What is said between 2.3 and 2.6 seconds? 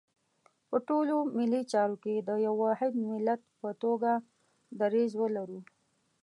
یو